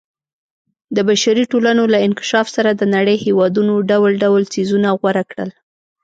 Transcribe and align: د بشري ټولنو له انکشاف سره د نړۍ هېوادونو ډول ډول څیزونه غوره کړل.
د 0.95 0.97
بشري 1.09 1.43
ټولنو 1.51 1.83
له 1.93 1.97
انکشاف 2.07 2.47
سره 2.55 2.69
د 2.73 2.81
نړۍ 2.95 3.17
هېوادونو 3.25 3.73
ډول 3.91 4.11
ډول 4.23 4.41
څیزونه 4.53 4.87
غوره 4.99 5.23
کړل. 5.31 5.49